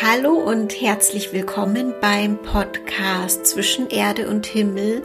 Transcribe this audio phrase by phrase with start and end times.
[0.00, 5.02] Hallo und herzlich willkommen beim Podcast Zwischen Erde und Himmel,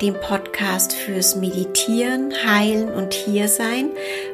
[0.00, 3.90] dem Podcast fürs Meditieren, Heilen und Hiersein.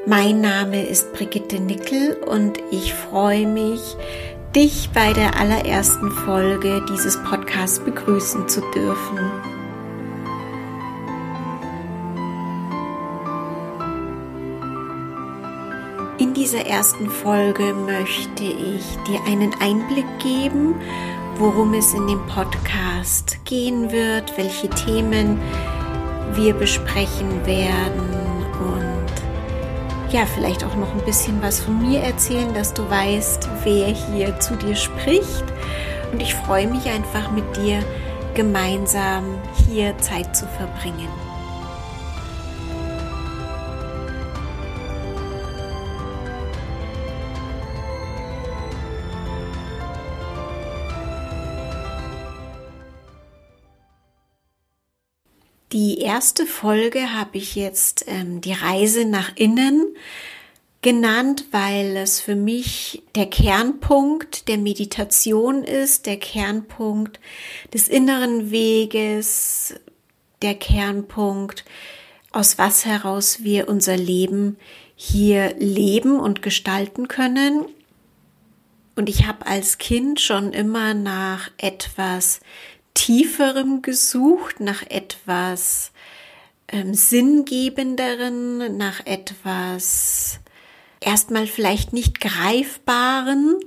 [0.07, 3.97] Mein Name ist Brigitte Nickel und ich freue mich,
[4.55, 9.19] dich bei der allerersten Folge dieses Podcasts begrüßen zu dürfen.
[16.19, 20.75] In dieser ersten Folge möchte ich dir einen Einblick geben,
[21.37, 25.41] worum es in dem Podcast gehen wird, welche Themen
[26.33, 28.11] wir besprechen werden
[28.59, 33.87] und ja, vielleicht auch noch ein bisschen was von mir erzählen, dass du weißt, wer
[33.87, 35.45] hier zu dir spricht.
[36.11, 37.79] Und ich freue mich einfach mit dir
[38.35, 39.23] gemeinsam
[39.69, 41.28] hier Zeit zu verbringen.
[55.81, 59.95] Die erste Folge habe ich jetzt ähm, die Reise nach innen
[60.83, 67.21] genannt, weil es für mich der Kernpunkt der Meditation ist, der Kernpunkt
[67.73, 69.77] des inneren Weges,
[70.43, 71.65] der Kernpunkt,
[72.33, 74.57] aus was heraus wir unser Leben
[74.97, 77.67] hier leben und gestalten können.
[78.97, 82.41] Und ich habe als Kind schon immer nach etwas
[82.99, 85.93] Tieferem gesucht, nach etwas
[86.67, 90.41] ähm, Sinngebenderen, nach etwas
[90.99, 93.61] erstmal vielleicht nicht greifbaren.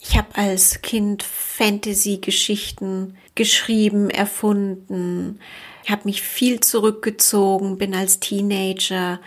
[0.00, 5.40] Ich habe als Kind Fantasy-Geschichten geschrieben, erfunden,
[5.88, 9.18] habe mich viel zurückgezogen, bin als Teenager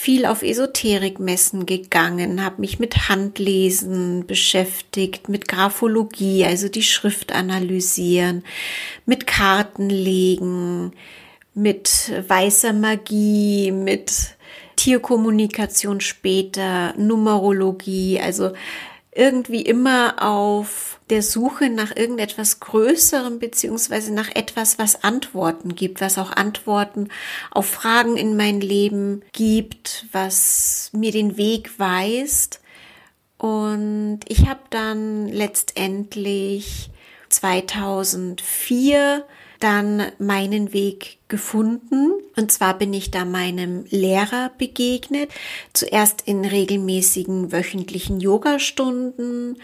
[0.00, 8.42] viel auf Esoterikmessen gegangen, habe mich mit Handlesen beschäftigt, mit Graphologie, also die Schrift analysieren,
[9.04, 10.92] mit Kartenlegen,
[11.52, 14.36] mit weißer Magie, mit
[14.76, 18.52] Tierkommunikation später, Numerologie, also
[19.12, 26.18] irgendwie immer auf der Suche nach irgendetwas Größerem beziehungsweise nach etwas, was Antworten gibt, was
[26.18, 27.08] auch Antworten
[27.50, 32.60] auf Fragen in mein Leben gibt, was mir den Weg weist.
[33.38, 36.90] Und ich habe dann letztendlich
[37.30, 39.24] 2004
[39.60, 42.12] dann meinen Weg gefunden.
[42.36, 45.30] Und zwar bin ich da meinem Lehrer begegnet.
[45.72, 49.58] Zuerst in regelmäßigen wöchentlichen Yogastunden,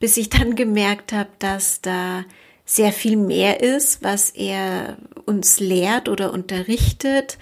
[0.00, 2.24] bis ich dann gemerkt habe, dass da
[2.64, 4.96] sehr viel mehr ist, was er
[5.26, 7.38] uns lehrt oder unterrichtet,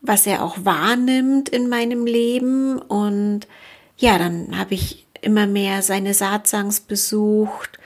[0.00, 2.78] was er auch wahrnimmt in meinem Leben.
[2.78, 3.46] Und
[3.98, 7.78] ja, dann habe ich immer mehr seine Satsangs besucht,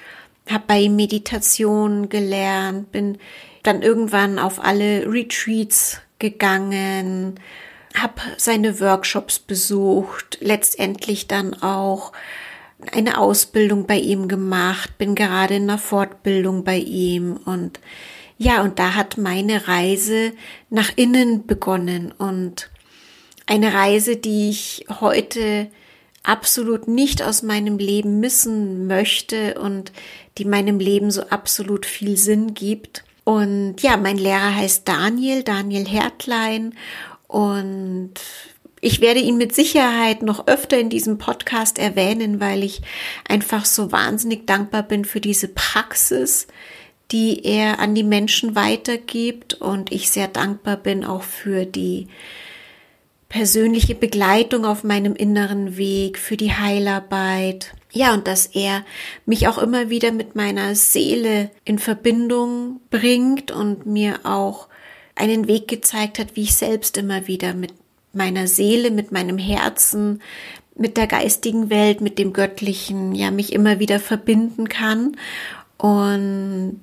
[0.48, 3.18] habe bei ihm Meditation gelernt, bin
[3.66, 7.40] dann irgendwann auf alle Retreats gegangen,
[7.94, 12.12] habe seine Workshops besucht, letztendlich dann auch
[12.92, 17.80] eine Ausbildung bei ihm gemacht, bin gerade in einer Fortbildung bei ihm und
[18.38, 20.32] ja, und da hat meine Reise
[20.68, 22.70] nach innen begonnen und
[23.46, 25.68] eine Reise, die ich heute
[26.22, 29.92] absolut nicht aus meinem Leben missen möchte und
[30.36, 33.05] die meinem Leben so absolut viel Sinn gibt.
[33.26, 36.74] Und ja, mein Lehrer heißt Daniel, Daniel Hertlein
[37.26, 38.12] und
[38.80, 42.82] ich werde ihn mit Sicherheit noch öfter in diesem Podcast erwähnen, weil ich
[43.28, 46.46] einfach so wahnsinnig dankbar bin für diese Praxis,
[47.10, 52.06] die er an die Menschen weitergibt und ich sehr dankbar bin auch für die
[53.28, 57.74] persönliche Begleitung auf meinem inneren Weg, für die Heilarbeit.
[57.96, 58.84] Ja, und dass er
[59.24, 64.68] mich auch immer wieder mit meiner Seele in Verbindung bringt und mir auch
[65.14, 67.72] einen Weg gezeigt hat, wie ich selbst immer wieder mit
[68.12, 70.20] meiner Seele, mit meinem Herzen,
[70.74, 75.16] mit der geistigen Welt, mit dem Göttlichen, ja, mich immer wieder verbinden kann.
[75.78, 76.82] Und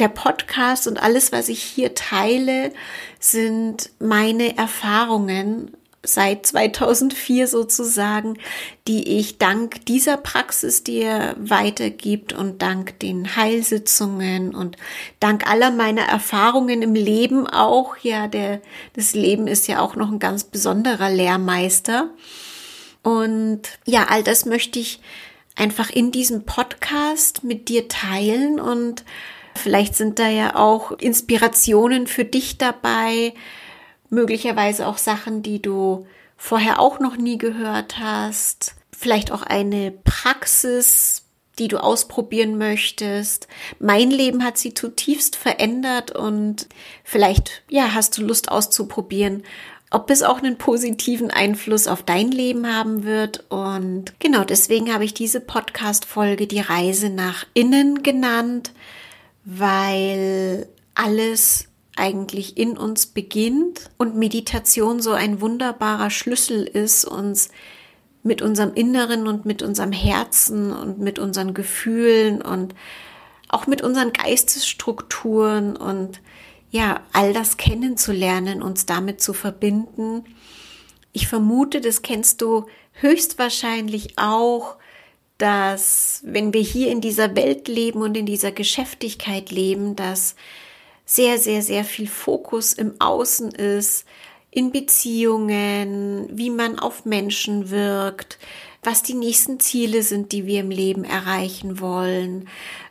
[0.00, 2.72] der Podcast und alles, was ich hier teile,
[3.20, 5.70] sind meine Erfahrungen
[6.04, 8.38] seit 2004 sozusagen,
[8.86, 14.76] die ich dank dieser Praxis dir weitergibt und dank den Heilsitzungen und
[15.20, 18.60] dank aller meiner Erfahrungen im Leben auch, ja, der,
[18.94, 22.10] das Leben ist ja auch noch ein ganz besonderer Lehrmeister.
[23.02, 25.00] Und ja, all das möchte ich
[25.56, 29.04] einfach in diesem Podcast mit dir teilen und
[29.54, 33.34] vielleicht sind da ja auch Inspirationen für dich dabei,
[34.14, 36.06] möglicherweise auch Sachen, die du
[36.36, 41.24] vorher auch noch nie gehört hast, vielleicht auch eine Praxis,
[41.58, 43.48] die du ausprobieren möchtest.
[43.78, 46.68] Mein Leben hat sie zutiefst verändert und
[47.04, 49.44] vielleicht, ja, hast du Lust auszuprobieren,
[49.90, 53.44] ob es auch einen positiven Einfluss auf dein Leben haben wird.
[53.50, 58.72] Und genau deswegen habe ich diese Podcast-Folge die Reise nach innen genannt,
[59.44, 67.50] weil alles eigentlich in uns beginnt und Meditation so ein wunderbarer Schlüssel ist, uns
[68.22, 72.74] mit unserem Inneren und mit unserem Herzen und mit unseren Gefühlen und
[73.48, 76.20] auch mit unseren Geistesstrukturen und
[76.70, 80.24] ja, all das kennenzulernen, uns damit zu verbinden.
[81.12, 84.76] Ich vermute, das kennst du höchstwahrscheinlich auch,
[85.38, 90.34] dass wenn wir hier in dieser Welt leben und in dieser Geschäftigkeit leben, dass
[91.04, 94.04] sehr, sehr, sehr viel Fokus im Außen ist,
[94.50, 98.38] in Beziehungen, wie man auf Menschen wirkt,
[98.82, 102.48] was die nächsten Ziele sind, die wir im Leben erreichen wollen,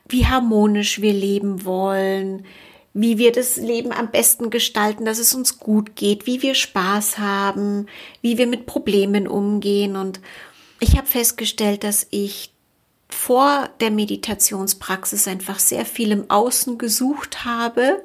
[0.07, 2.45] wie harmonisch wir leben wollen,
[2.93, 7.17] wie wir das Leben am besten gestalten, dass es uns gut geht, wie wir Spaß
[7.17, 7.87] haben,
[8.21, 9.95] wie wir mit Problemen umgehen.
[9.95, 10.19] Und
[10.79, 12.52] ich habe festgestellt, dass ich
[13.13, 18.03] vor der Meditationspraxis einfach sehr viel im Außen gesucht habe,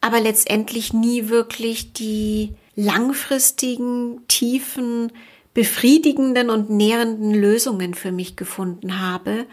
[0.00, 5.12] aber letztendlich nie wirklich die langfristigen, tiefen,
[5.52, 9.46] befriedigenden und nährenden Lösungen für mich gefunden habe.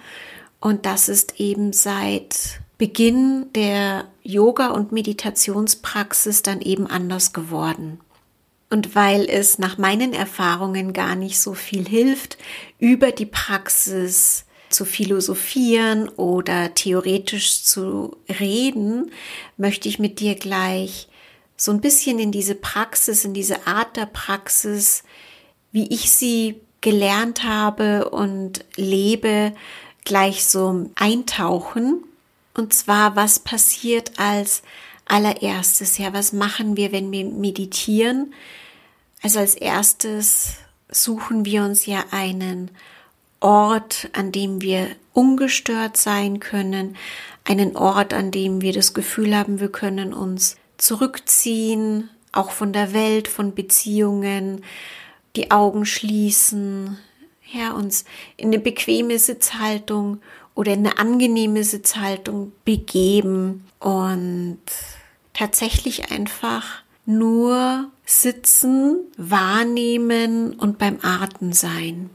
[0.60, 8.00] Und das ist eben seit Beginn der Yoga- und Meditationspraxis dann eben anders geworden.
[8.70, 12.38] Und weil es nach meinen Erfahrungen gar nicht so viel hilft,
[12.80, 19.12] über die Praxis zu philosophieren oder theoretisch zu reden,
[19.58, 21.08] möchte ich mit dir gleich
[21.56, 25.04] so ein bisschen in diese Praxis, in diese Art der Praxis,
[25.72, 29.54] wie ich sie gelernt habe und lebe,
[30.04, 32.04] gleich so eintauchen.
[32.54, 34.62] Und zwar, was passiert als
[35.06, 35.98] allererstes?
[35.98, 38.34] Ja, was machen wir, wenn wir meditieren?
[39.24, 40.58] Also als erstes
[40.90, 42.72] suchen wir uns ja einen
[43.40, 46.96] Ort, an dem wir ungestört sein können,
[47.44, 52.94] einen Ort, an dem wir das Gefühl haben, wir können uns zurückziehen, auch von der
[52.94, 54.64] Welt, von Beziehungen,
[55.36, 56.98] die Augen schließen,
[57.52, 58.06] ja, uns
[58.36, 60.20] in eine bequeme Sitzhaltung
[60.56, 64.60] oder in eine angenehme Sitzhaltung begeben und
[65.34, 72.10] tatsächlich einfach nur sitzen, wahrnehmen und beim Atmen sein.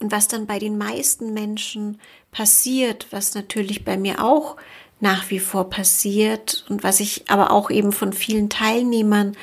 [0.00, 2.00] Und was dann bei den meisten Menschen
[2.30, 4.56] passiert, was natürlich bei mir auch
[5.00, 9.36] nach wie vor passiert und was ich aber auch eben von vielen Teilnehmern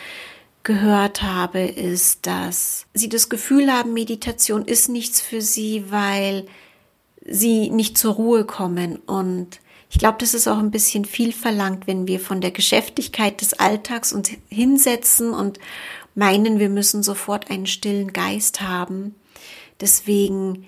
[0.63, 6.45] gehört habe, ist, dass sie das Gefühl haben, Meditation ist nichts für sie, weil
[7.25, 8.97] sie nicht zur Ruhe kommen.
[8.97, 9.59] Und
[9.89, 13.53] ich glaube, das ist auch ein bisschen viel verlangt, wenn wir von der Geschäftigkeit des
[13.53, 15.59] Alltags uns hinsetzen und
[16.15, 19.15] meinen, wir müssen sofort einen stillen Geist haben.
[19.81, 20.67] Deswegen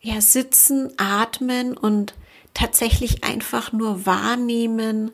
[0.00, 2.14] ja sitzen, atmen und
[2.54, 5.10] tatsächlich einfach nur wahrnehmen,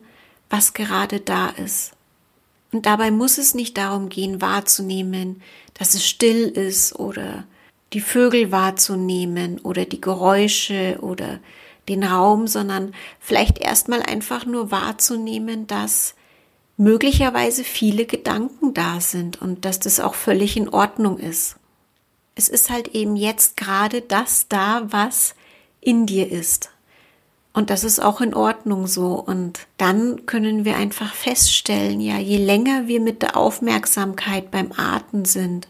[0.49, 1.91] was gerade da ist.
[2.71, 5.41] Und dabei muss es nicht darum gehen, wahrzunehmen,
[5.73, 7.45] dass es still ist oder
[7.93, 11.39] die Vögel wahrzunehmen oder die Geräusche oder
[11.89, 16.15] den Raum, sondern vielleicht erstmal einfach nur wahrzunehmen, dass
[16.77, 21.57] möglicherweise viele Gedanken da sind und dass das auch völlig in Ordnung ist.
[22.35, 25.35] Es ist halt eben jetzt gerade das da, was
[25.81, 26.69] in dir ist.
[27.53, 29.13] Und das ist auch in Ordnung so.
[29.13, 35.25] Und dann können wir einfach feststellen, ja, je länger wir mit der Aufmerksamkeit beim Atmen
[35.25, 35.67] sind,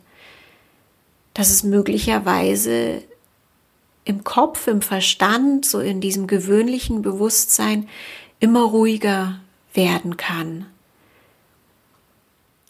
[1.34, 3.04] dass es möglicherweise
[4.06, 7.90] im Kopf, im Verstand, so in diesem gewöhnlichen Bewusstsein
[8.40, 9.40] immer ruhiger
[9.74, 10.68] werden kann.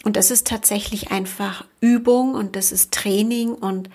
[0.04, 3.90] Und das ist tatsächlich einfach Übung und das ist Training und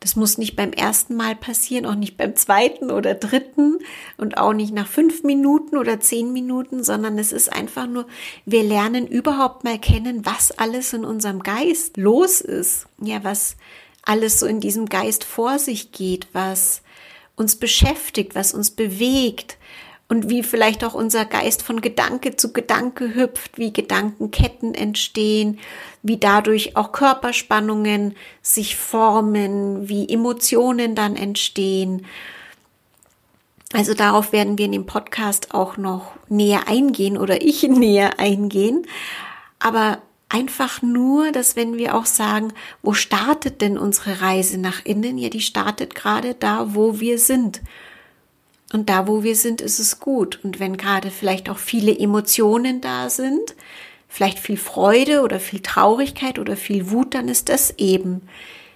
[0.00, 3.78] das muss nicht beim ersten Mal passieren, auch nicht beim zweiten oder dritten
[4.16, 8.06] und auch nicht nach fünf Minuten oder zehn Minuten, sondern es ist einfach nur,
[8.46, 12.86] wir lernen überhaupt mal kennen, was alles in unserem Geist los ist.
[13.02, 13.56] Ja, was
[14.02, 16.82] alles so in diesem Geist vor sich geht, was
[17.36, 19.58] uns beschäftigt, was uns bewegt,
[20.10, 25.60] und wie vielleicht auch unser Geist von Gedanke zu Gedanke hüpft, wie Gedankenketten entstehen,
[26.02, 32.06] wie dadurch auch Körperspannungen sich formen, wie Emotionen dann entstehen.
[33.72, 38.88] Also darauf werden wir in dem Podcast auch noch näher eingehen oder ich näher eingehen.
[39.60, 42.52] Aber einfach nur, dass wenn wir auch sagen,
[42.82, 45.18] wo startet denn unsere Reise nach innen?
[45.18, 47.60] Ja, die startet gerade da, wo wir sind.
[48.72, 50.40] Und da, wo wir sind, ist es gut.
[50.44, 53.54] Und wenn gerade vielleicht auch viele Emotionen da sind,
[54.08, 58.22] vielleicht viel Freude oder viel Traurigkeit oder viel Wut, dann ist das eben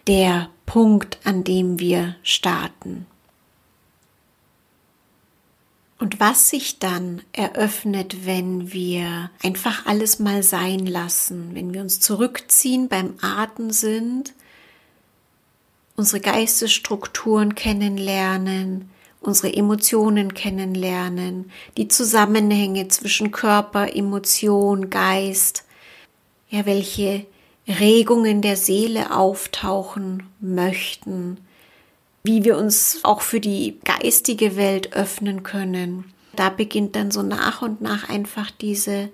[0.07, 3.07] der Punkt, an dem wir starten.
[5.99, 12.01] Und was sich dann eröffnet, wenn wir einfach alles mal sein lassen, wenn wir uns
[12.01, 14.35] zurückziehen, beim Atem sind,
[15.97, 18.91] unsere Geistesstrukturen kennenlernen,
[19.25, 25.65] unsere Emotionen kennenlernen, die Zusammenhänge zwischen Körper, Emotion, Geist,
[26.51, 27.27] ja, welche
[27.67, 31.39] Regungen der Seele auftauchen möchten,
[32.23, 36.05] wie wir uns auch für die geistige Welt öffnen können.
[36.37, 39.09] Da beginnt dann so nach und nach einfach diese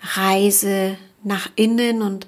[0.00, 2.26] Reise nach innen und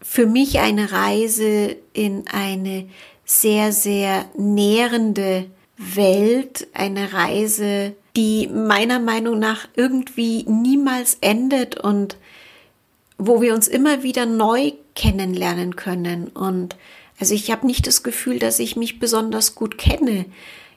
[0.00, 2.88] für mich eine Reise in eine
[3.24, 12.16] sehr, sehr nährende Welt, eine Reise, die meiner Meinung nach irgendwie niemals endet und
[13.18, 16.28] wo wir uns immer wieder neu kennenlernen können.
[16.28, 16.76] Und
[17.18, 20.26] also ich habe nicht das Gefühl, dass ich mich besonders gut kenne.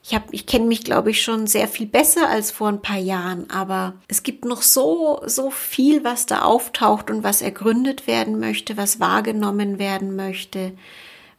[0.04, 2.98] Ich habe, ich kenne mich, glaube ich, schon sehr viel besser als vor ein paar
[2.98, 8.40] Jahren, aber es gibt noch so, so viel, was da auftaucht und was ergründet werden
[8.40, 10.72] möchte, was wahrgenommen werden möchte,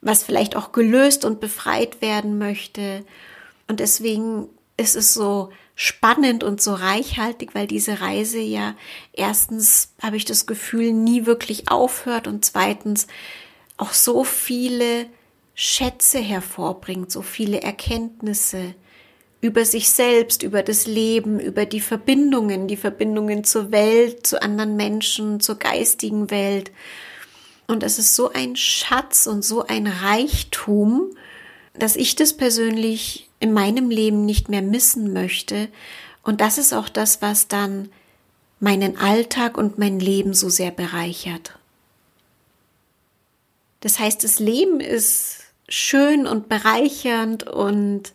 [0.01, 3.05] was vielleicht auch gelöst und befreit werden möchte.
[3.69, 8.75] Und deswegen ist es so spannend und so reichhaltig, weil diese Reise ja
[9.13, 13.07] erstens habe ich das Gefühl nie wirklich aufhört und zweitens
[13.77, 15.07] auch so viele
[15.55, 18.75] Schätze hervorbringt, so viele Erkenntnisse
[19.41, 24.75] über sich selbst, über das Leben, über die Verbindungen, die Verbindungen zur Welt, zu anderen
[24.75, 26.73] Menschen, zur geistigen Welt.
[27.69, 31.11] Und es ist so ein Schatz und so ein Reichtum,
[31.79, 35.69] dass ich das persönlich in meinem Leben nicht mehr missen möchte.
[36.23, 37.91] Und das ist auch das, was dann
[38.61, 41.59] meinen Alltag und mein Leben so sehr bereichert.
[43.81, 48.13] Das heißt, das Leben ist schön und bereichernd und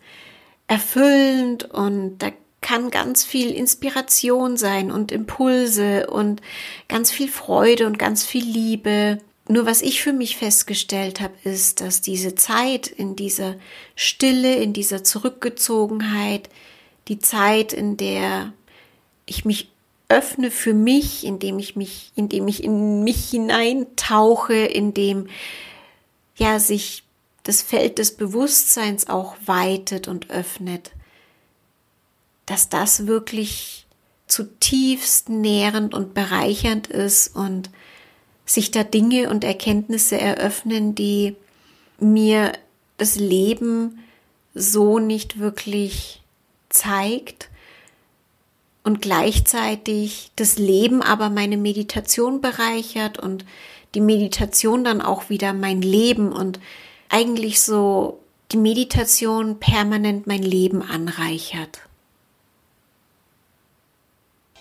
[0.67, 6.41] erfüllend und da kann ganz viel Inspiration sein und Impulse und
[6.87, 9.19] ganz viel Freude und ganz viel Liebe.
[9.47, 13.55] Nur was ich für mich festgestellt habe, ist, dass diese Zeit in dieser
[13.95, 16.50] Stille, in dieser Zurückgezogenheit,
[17.09, 18.53] die Zeit, in der
[19.25, 19.69] ich mich
[20.07, 25.27] öffne für mich, indem ich mich, indem ich in mich hineintauche, indem
[26.35, 27.03] ja sich
[27.43, 30.91] das Feld des Bewusstseins auch weitet und öffnet,
[32.45, 33.85] dass das wirklich
[34.27, 37.69] zutiefst nährend und bereichernd ist und
[38.45, 41.35] sich da Dinge und Erkenntnisse eröffnen, die
[42.00, 42.53] mir
[42.97, 44.00] das Leben
[44.53, 46.21] so nicht wirklich
[46.69, 47.50] zeigt
[48.83, 53.45] und gleichzeitig das Leben aber meine Meditation bereichert und
[53.95, 56.59] die Meditation dann auch wieder mein Leben und
[57.09, 58.19] eigentlich so
[58.51, 61.81] die Meditation permanent mein Leben anreichert.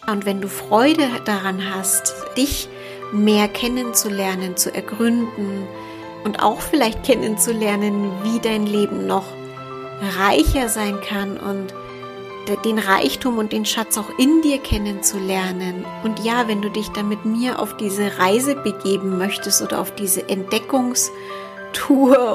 [0.07, 2.69] Und wenn du Freude daran hast, dich
[3.13, 5.67] mehr kennenzulernen, zu ergründen
[6.25, 9.27] und auch vielleicht kennenzulernen, wie dein Leben noch
[10.19, 11.75] reicher sein kann und
[12.65, 15.85] den Reichtum und den Schatz auch in dir kennenzulernen.
[16.03, 19.95] Und ja, wenn du dich dann mit mir auf diese Reise begeben möchtest oder auf
[19.95, 21.13] diese Entdeckungstour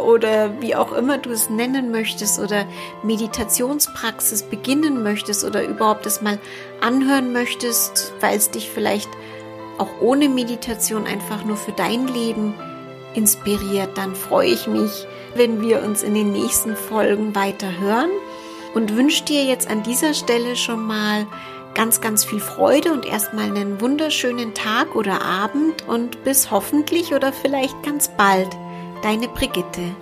[0.05, 2.65] oder wie auch immer du es nennen möchtest oder
[3.03, 6.39] Meditationspraxis beginnen möchtest oder überhaupt es mal
[6.79, 9.09] anhören möchtest, weil es dich vielleicht
[9.77, 12.53] auch ohne Meditation einfach nur für dein Leben
[13.13, 18.09] inspiriert, dann freue ich mich, wenn wir uns in den nächsten Folgen weiter hören
[18.73, 21.25] und wünsche dir jetzt an dieser Stelle schon mal
[21.73, 27.31] ganz, ganz viel Freude und erstmal einen wunderschönen Tag oder Abend und bis hoffentlich oder
[27.31, 28.49] vielleicht ganz bald.
[29.03, 29.95] Deine Brigitte.